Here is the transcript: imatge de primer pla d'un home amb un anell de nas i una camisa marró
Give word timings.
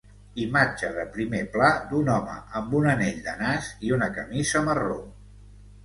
imatge 0.45 0.89
de 0.95 1.05
primer 1.17 1.41
pla 1.57 1.69
d'un 1.93 2.11
home 2.15 2.39
amb 2.63 2.75
un 2.81 2.91
anell 2.95 3.23
de 3.29 3.39
nas 3.45 3.71
i 3.91 3.97
una 3.99 4.13
camisa 4.21 4.67
marró 4.71 5.03